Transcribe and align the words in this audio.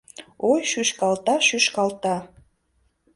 Ой, 0.51 0.61
шӱшкалта, 0.71 1.35
шӱшкалта 1.47 2.15